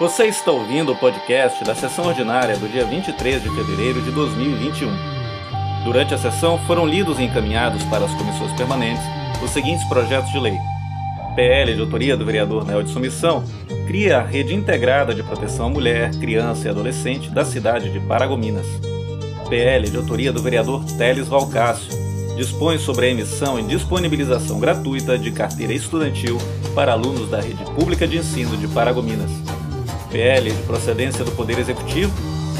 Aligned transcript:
Você 0.00 0.24
está 0.24 0.50
ouvindo 0.50 0.90
o 0.90 0.96
podcast 0.96 1.62
da 1.62 1.72
sessão 1.72 2.06
ordinária 2.06 2.56
do 2.56 2.68
dia 2.68 2.84
23 2.84 3.40
de 3.40 3.48
fevereiro 3.48 4.02
de 4.02 4.10
2021. 4.10 4.90
Durante 5.84 6.12
a 6.12 6.18
sessão 6.18 6.58
foram 6.66 6.84
lidos 6.84 7.20
e 7.20 7.22
encaminhados 7.22 7.84
para 7.84 8.04
as 8.04 8.12
comissões 8.14 8.52
permanentes 8.54 9.04
os 9.40 9.50
seguintes 9.52 9.84
projetos 9.84 10.32
de 10.32 10.40
lei. 10.40 10.58
PL 11.36 11.74
de 11.74 11.80
autoria 11.80 12.16
do 12.16 12.26
vereador 12.26 12.66
Nel 12.66 12.82
de 12.82 12.90
Sumissão 12.90 13.44
cria 13.86 14.18
a 14.18 14.24
rede 14.24 14.52
integrada 14.52 15.14
de 15.14 15.22
proteção 15.22 15.66
à 15.66 15.70
mulher, 15.70 16.10
criança 16.16 16.66
e 16.66 16.70
adolescente 16.70 17.30
da 17.30 17.44
cidade 17.44 17.92
de 17.92 18.00
Paragominas. 18.00 18.66
PL 19.48 19.88
de 19.88 19.96
autoria 19.96 20.32
do 20.32 20.42
vereador 20.42 20.84
Teles 20.98 21.28
Valcácio 21.28 21.88
dispõe 22.36 22.78
sobre 22.78 23.06
a 23.06 23.10
emissão 23.10 23.60
e 23.60 23.62
disponibilização 23.62 24.58
gratuita 24.58 25.16
de 25.16 25.30
carteira 25.30 25.72
estudantil 25.72 26.36
para 26.74 26.90
alunos 26.90 27.30
da 27.30 27.40
rede 27.40 27.64
pública 27.76 28.08
de 28.08 28.18
ensino 28.18 28.56
de 28.56 28.66
Paragominas. 28.66 29.53
PL 30.14 30.48
de 30.48 30.62
procedência 30.62 31.24
do 31.24 31.32
Poder 31.32 31.58
Executivo 31.58 32.12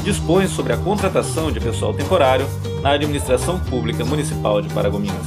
dispõe 0.02 0.48
sobre 0.48 0.72
a 0.72 0.76
contratação 0.76 1.52
de 1.52 1.60
pessoal 1.60 1.94
temporário 1.94 2.44
na 2.82 2.90
administração 2.90 3.60
pública 3.60 4.04
municipal 4.04 4.60
de 4.60 4.68
Paragominas. 4.74 5.24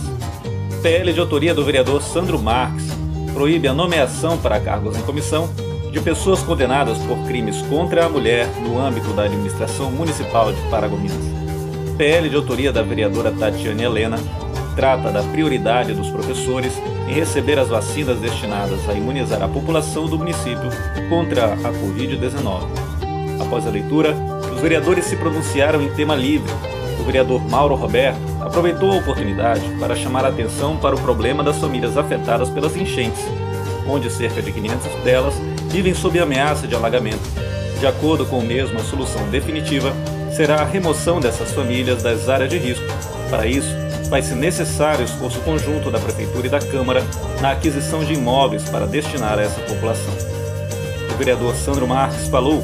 PL 0.83 1.13
de 1.13 1.21
autoria 1.21 1.55
do 1.55 1.63
vereador 1.63 2.01
Sandro 2.01 2.37
Marques 2.37 2.85
proíbe 3.33 3.69
a 3.69 3.73
nomeação 3.73 4.37
para 4.37 4.59
cargos 4.59 4.97
em 4.97 5.01
comissão 5.03 5.49
de 5.89 6.01
pessoas 6.01 6.43
condenadas 6.43 6.97
por 6.97 7.17
crimes 7.25 7.61
contra 7.61 8.05
a 8.05 8.09
mulher 8.09 8.45
no 8.61 8.77
âmbito 8.77 9.13
da 9.13 9.23
administração 9.23 9.89
municipal 9.89 10.51
de 10.51 10.61
Paragominas. 10.69 11.23
PL 11.97 12.27
de 12.27 12.35
autoria 12.35 12.73
da 12.73 12.83
vereadora 12.83 13.31
Tatiane 13.31 13.83
Helena 13.83 14.17
trata 14.77 15.11
da 15.11 15.23
prioridade 15.23 15.91
dos 15.91 16.07
professores 16.11 16.71
em 17.09 17.13
receber 17.13 17.57
as 17.57 17.67
vacinas 17.67 18.19
destinadas 18.19 18.87
a 18.87 18.93
imunizar 18.93 19.41
a 19.41 19.47
população 19.47 20.05
do 20.05 20.19
município 20.19 20.69
contra 21.09 21.53
a 21.53 21.73
Covid-19. 21.73 22.67
Após 23.41 23.65
a 23.65 23.71
leitura, 23.71 24.15
os 24.53 24.61
vereadores 24.61 25.05
se 25.05 25.15
pronunciaram 25.15 25.81
em 25.81 25.89
tema 25.95 26.15
livre. 26.15 26.51
O 26.99 27.03
vereador 27.03 27.41
Mauro 27.49 27.73
Roberto 27.73 28.19
aproveitou 28.39 28.91
a 28.91 28.97
oportunidade 28.97 29.67
para 29.79 29.95
chamar 29.95 30.25
a 30.25 30.29
atenção 30.29 30.77
para 30.77 30.95
o 30.95 31.01
problema 31.01 31.43
das 31.43 31.57
famílias 31.57 31.97
afetadas 31.97 32.47
pelas 32.47 32.75
enchentes, 32.75 33.25
onde 33.87 34.11
cerca 34.11 34.43
de 34.43 34.51
500 34.51 35.03
delas 35.03 35.33
vivem 35.71 35.95
sob 35.95 36.19
ameaça 36.19 36.67
de 36.67 36.75
alagamento. 36.75 37.23
De 37.79 37.87
acordo 37.87 38.27
com 38.27 38.37
o 38.37 38.45
mesmo, 38.45 38.79
a 38.79 38.83
solução 38.83 39.27
definitiva 39.29 39.91
será 40.35 40.61
a 40.61 40.65
remoção 40.65 41.19
dessas 41.19 41.51
famílias 41.51 42.03
das 42.03 42.29
áreas 42.29 42.49
de 42.49 42.59
risco. 42.59 42.85
Para 43.29 43.47
isso, 43.47 43.75
faz-se 44.07 44.33
necessário 44.33 45.01
o 45.01 45.05
esforço 45.05 45.39
conjunto 45.41 45.91
da 45.91 45.99
Prefeitura 45.99 46.47
e 46.47 46.49
da 46.49 46.59
Câmara 46.59 47.03
na 47.41 47.51
aquisição 47.51 48.03
de 48.03 48.13
imóveis 48.13 48.63
para 48.69 48.87
destinar 48.87 49.37
a 49.37 49.43
essa 49.43 49.59
população. 49.61 50.13
O 51.13 51.17
vereador 51.17 51.55
Sandro 51.55 51.87
Marques 51.87 52.27
falou 52.27 52.63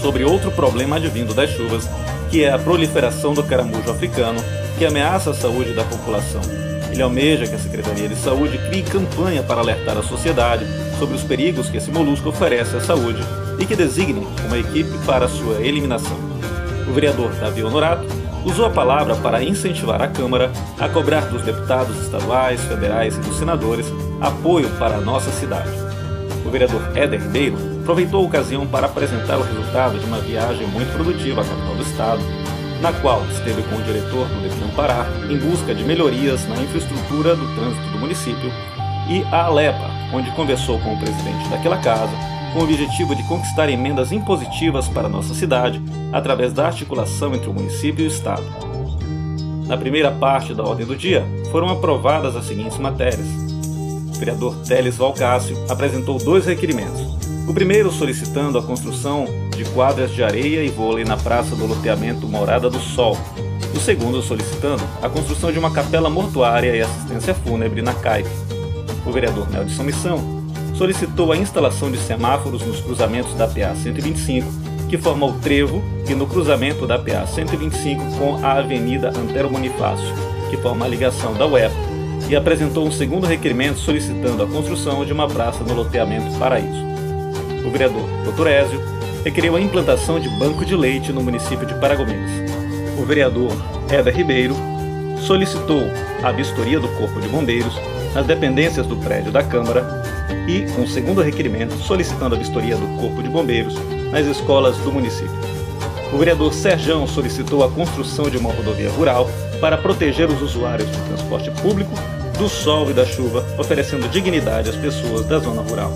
sobre 0.00 0.24
outro 0.24 0.50
problema 0.50 0.96
advindo 0.96 1.34
das 1.34 1.50
chuvas, 1.50 1.88
que 2.30 2.44
é 2.44 2.52
a 2.52 2.58
proliferação 2.58 3.34
do 3.34 3.42
caramujo 3.42 3.90
africano, 3.90 4.42
que 4.78 4.84
ameaça 4.84 5.30
a 5.30 5.34
saúde 5.34 5.72
da 5.72 5.84
população. 5.84 6.40
Ele 6.90 7.02
almeja 7.02 7.46
que 7.46 7.54
a 7.54 7.58
Secretaria 7.58 8.08
de 8.08 8.16
Saúde 8.16 8.58
crie 8.68 8.82
campanha 8.82 9.42
para 9.42 9.60
alertar 9.60 9.98
a 9.98 10.02
sociedade 10.02 10.64
sobre 10.98 11.16
os 11.16 11.22
perigos 11.22 11.68
que 11.68 11.76
esse 11.76 11.90
molusco 11.90 12.30
oferece 12.30 12.76
à 12.76 12.80
saúde 12.80 13.22
e 13.58 13.66
que 13.66 13.76
designe 13.76 14.26
uma 14.46 14.58
equipe 14.58 14.96
para 15.04 15.28
sua 15.28 15.60
eliminação. 15.60 16.16
O 16.88 16.92
vereador 16.92 17.30
Davi 17.32 17.62
Honorato 17.62 18.06
usou 18.46 18.64
a 18.64 18.70
palavra 18.70 19.16
para 19.16 19.42
incentivar 19.42 20.00
a 20.00 20.06
Câmara 20.06 20.52
a 20.78 20.88
cobrar 20.88 21.22
dos 21.22 21.42
deputados 21.42 22.00
estaduais, 22.00 22.62
federais 22.64 23.16
e 23.16 23.20
dos 23.20 23.36
senadores 23.36 23.92
apoio 24.20 24.70
para 24.78 24.94
a 24.94 25.00
nossa 25.00 25.30
cidade. 25.32 25.70
O 26.44 26.50
vereador 26.50 26.80
Éder 26.96 27.20
Ribeiro 27.20 27.56
aproveitou 27.82 28.22
a 28.22 28.26
ocasião 28.26 28.64
para 28.66 28.86
apresentar 28.86 29.36
o 29.36 29.42
resultado 29.42 29.98
de 29.98 30.06
uma 30.06 30.20
viagem 30.20 30.66
muito 30.68 30.92
produtiva 30.92 31.40
à 31.40 31.44
capital 31.44 31.74
do 31.74 31.82
estado, 31.82 32.22
na 32.80 32.92
qual 32.92 33.24
esteve 33.26 33.62
com 33.64 33.76
o 33.76 33.82
diretor 33.82 34.28
do 34.28 34.40
Detran 34.42 34.68
Pará 34.76 35.06
em 35.28 35.38
busca 35.38 35.74
de 35.74 35.82
melhorias 35.82 36.46
na 36.46 36.56
infraestrutura 36.56 37.34
do 37.34 37.54
trânsito 37.56 37.90
do 37.90 37.98
município, 37.98 38.52
e 39.08 39.24
a 39.32 39.44
Alepa, 39.44 39.90
onde 40.12 40.30
conversou 40.32 40.78
com 40.80 40.94
o 40.94 40.98
presidente 40.98 41.48
daquela 41.48 41.78
casa 41.78 42.35
com 42.52 42.60
o 42.60 42.62
objetivo 42.62 43.14
de 43.14 43.22
conquistar 43.24 43.68
emendas 43.68 44.12
impositivas 44.12 44.88
para 44.88 45.08
nossa 45.08 45.34
cidade 45.34 45.82
através 46.12 46.52
da 46.52 46.66
articulação 46.66 47.34
entre 47.34 47.48
o 47.48 47.54
município 47.54 48.02
e 48.02 48.08
o 48.08 48.10
Estado. 48.10 48.44
Na 49.66 49.76
primeira 49.76 50.12
parte 50.12 50.54
da 50.54 50.62
ordem 50.62 50.86
do 50.86 50.94
dia, 50.94 51.24
foram 51.50 51.68
aprovadas 51.68 52.36
as 52.36 52.44
seguintes 52.44 52.78
matérias. 52.78 53.26
O 54.14 54.18
vereador 54.18 54.54
Teles 54.66 54.96
Valcácio 54.96 55.56
apresentou 55.68 56.18
dois 56.18 56.46
requerimentos. 56.46 57.00
O 57.48 57.52
primeiro 57.52 57.90
solicitando 57.90 58.58
a 58.58 58.62
construção 58.62 59.26
de 59.56 59.64
quadras 59.66 60.10
de 60.12 60.22
areia 60.22 60.62
e 60.62 60.68
vôlei 60.68 61.04
na 61.04 61.16
praça 61.16 61.54
do 61.54 61.66
loteamento 61.66 62.26
Morada 62.28 62.70
do 62.70 62.80
Sol. 62.80 63.16
O 63.74 63.80
segundo 63.80 64.22
solicitando 64.22 64.82
a 65.02 65.08
construção 65.08 65.52
de 65.52 65.58
uma 65.58 65.70
capela 65.70 66.08
mortuária 66.08 66.74
e 66.74 66.80
assistência 66.80 67.34
fúnebre 67.34 67.82
na 67.82 67.92
CAIP. 67.92 68.28
O 69.04 69.12
vereador 69.12 69.48
Nelson 69.50 69.82
Missão 69.82 70.45
solicitou 70.76 71.32
a 71.32 71.36
instalação 71.36 71.90
de 71.90 71.98
semáforos 71.98 72.64
nos 72.64 72.80
cruzamentos 72.80 73.34
da 73.34 73.46
PA 73.46 73.74
125, 73.74 74.46
que 74.88 74.98
forma 74.98 75.26
o 75.26 75.32
trevo, 75.34 75.82
e 76.08 76.14
no 76.14 76.26
cruzamento 76.26 76.86
da 76.86 76.98
PA 76.98 77.26
125 77.26 78.18
com 78.18 78.44
a 78.44 78.52
Avenida 78.52 79.08
Antero 79.08 79.48
Bonifácio, 79.48 80.06
que 80.50 80.56
forma 80.58 80.84
a 80.84 80.88
ligação 80.88 81.34
da 81.34 81.46
UEPA, 81.46 81.74
e 82.28 82.36
apresentou 82.36 82.86
um 82.86 82.92
segundo 82.92 83.26
requerimento 83.26 83.78
solicitando 83.78 84.42
a 84.42 84.46
construção 84.46 85.04
de 85.04 85.12
uma 85.12 85.28
praça 85.28 85.64
no 85.64 85.74
loteamento 85.74 86.38
Paraíso. 86.38 86.84
O 87.64 87.70
vereador 87.70 88.08
Dr. 88.24 88.46
Ézio 88.46 88.80
requeriu 89.24 89.56
a 89.56 89.60
implantação 89.60 90.20
de 90.20 90.28
banco 90.38 90.64
de 90.64 90.76
leite 90.76 91.12
no 91.12 91.22
município 91.22 91.66
de 91.66 91.74
Paragominas. 91.74 92.30
O 92.98 93.04
vereador 93.04 93.52
Eda 93.90 94.10
Ribeiro 94.10 94.54
solicitou 95.26 95.82
a 96.22 96.30
vistoria 96.30 96.78
do 96.78 96.88
Corpo 96.90 97.20
de 97.20 97.28
Bombeiros 97.28 97.74
nas 98.16 98.24
dependências 98.24 98.86
do 98.86 98.96
prédio 98.96 99.30
da 99.30 99.42
Câmara 99.42 100.02
e 100.48 100.64
um 100.80 100.86
segundo 100.86 101.20
requerimento 101.20 101.74
solicitando 101.76 102.34
a 102.34 102.38
vistoria 102.38 102.74
do 102.74 102.86
Corpo 102.98 103.22
de 103.22 103.28
Bombeiros 103.28 103.74
nas 104.10 104.24
escolas 104.24 104.78
do 104.78 104.90
município. 104.90 105.36
O 106.10 106.16
vereador 106.16 106.54
Serjão 106.54 107.06
solicitou 107.06 107.62
a 107.62 107.70
construção 107.70 108.30
de 108.30 108.38
uma 108.38 108.50
rodovia 108.50 108.88
rural 108.88 109.28
para 109.60 109.76
proteger 109.76 110.30
os 110.30 110.40
usuários 110.40 110.88
do 110.88 111.08
transporte 111.08 111.50
público 111.60 111.92
do 112.38 112.48
sol 112.48 112.90
e 112.90 112.94
da 112.94 113.04
chuva, 113.04 113.44
oferecendo 113.58 114.08
dignidade 114.08 114.70
às 114.70 114.76
pessoas 114.76 115.26
da 115.26 115.38
zona 115.38 115.60
rural. 115.60 115.92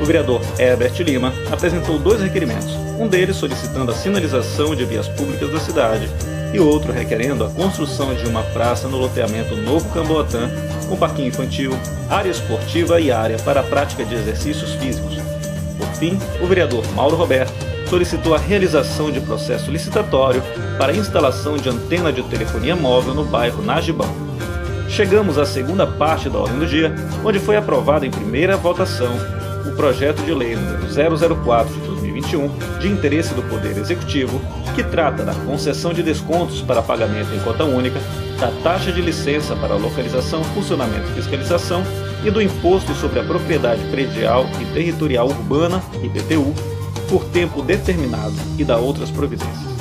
O 0.00 0.04
vereador 0.04 0.40
Herbert 0.56 1.00
Lima 1.00 1.34
apresentou 1.50 1.98
dois 1.98 2.22
requerimentos, 2.22 2.76
um 3.00 3.08
deles 3.08 3.36
solicitando 3.36 3.90
a 3.90 3.94
sinalização 3.94 4.76
de 4.76 4.84
vias 4.84 5.08
públicas 5.08 5.50
da 5.50 5.58
cidade 5.58 6.06
e 6.52 6.60
outro 6.60 6.92
requerendo 6.92 7.44
a 7.44 7.48
construção 7.48 8.14
de 8.14 8.26
uma 8.26 8.42
praça 8.42 8.88
no 8.88 8.98
loteamento 8.98 9.56
Novo 9.56 9.88
Camboatã, 9.94 10.50
com 10.86 10.96
parquinho 10.96 11.28
infantil, 11.28 11.72
área 12.10 12.28
esportiva 12.28 13.00
e 13.00 13.10
área 13.10 13.38
para 13.38 13.60
a 13.60 13.62
prática 13.62 14.04
de 14.04 14.14
exercícios 14.14 14.74
físicos. 14.74 15.16
Por 15.78 15.88
fim, 15.94 16.18
o 16.42 16.46
vereador 16.46 16.84
Mauro 16.92 17.16
Roberto 17.16 17.54
solicitou 17.88 18.34
a 18.34 18.38
realização 18.38 19.10
de 19.10 19.20
processo 19.20 19.70
licitatório 19.70 20.42
para 20.76 20.92
a 20.92 20.96
instalação 20.96 21.56
de 21.56 21.70
antena 21.70 22.12
de 22.12 22.22
telefonia 22.24 22.76
móvel 22.76 23.14
no 23.14 23.24
bairro 23.24 23.62
Najibão. 23.62 24.14
Chegamos 24.90 25.38
à 25.38 25.46
segunda 25.46 25.86
parte 25.86 26.28
da 26.28 26.38
ordem 26.38 26.58
do 26.58 26.66
dia, 26.66 26.94
onde 27.24 27.38
foi 27.38 27.56
aprovado 27.56 28.04
em 28.04 28.10
primeira 28.10 28.56
votação 28.56 29.39
o 29.66 29.72
projeto 29.72 30.22
de 30.22 30.32
lei 30.32 30.56
número 30.56 30.86
004 31.36 31.74
de 31.74 31.80
2021, 31.86 32.78
de 32.78 32.88
interesse 32.88 33.34
do 33.34 33.42
Poder 33.42 33.76
Executivo, 33.76 34.40
que 34.74 34.82
trata 34.82 35.24
da 35.24 35.34
concessão 35.34 35.92
de 35.92 36.02
descontos 36.02 36.62
para 36.62 36.82
pagamento 36.82 37.32
em 37.34 37.40
cota 37.40 37.64
única, 37.64 38.00
da 38.38 38.50
taxa 38.62 38.92
de 38.92 39.00
licença 39.00 39.54
para 39.56 39.74
localização, 39.74 40.42
funcionamento 40.44 41.10
e 41.10 41.14
fiscalização 41.14 41.82
e 42.24 42.30
do 42.30 42.40
Imposto 42.40 42.94
sobre 42.94 43.20
a 43.20 43.24
Propriedade 43.24 43.82
Predial 43.90 44.46
e 44.60 44.64
Territorial 44.72 45.28
Urbana, 45.28 45.82
IPTU, 46.02 46.54
por 47.08 47.24
tempo 47.26 47.62
determinado 47.62 48.34
e 48.58 48.64
da 48.64 48.76
outras 48.76 49.10
providências. 49.10 49.79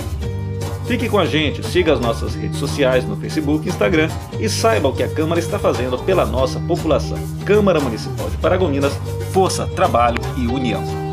Fique 0.89 1.07
com 1.07 1.19
a 1.19 1.25
gente, 1.27 1.63
siga 1.63 1.93
as 1.93 1.99
nossas 1.99 2.33
redes 2.33 2.57
sociais 2.57 3.05
no 3.05 3.15
Facebook 3.15 3.63
e 3.63 3.69
Instagram 3.69 4.09
e 4.39 4.49
saiba 4.49 4.87
o 4.87 4.95
que 4.95 5.03
a 5.03 5.07
Câmara 5.07 5.39
está 5.39 5.59
fazendo 5.59 5.99
pela 5.99 6.25
nossa 6.25 6.59
população. 6.61 7.19
Câmara 7.45 7.79
Municipal 7.79 8.27
de 8.27 8.37
Paragominas, 8.37 8.93
Força, 9.31 9.67
Trabalho 9.67 10.19
e 10.35 10.47
União. 10.47 11.08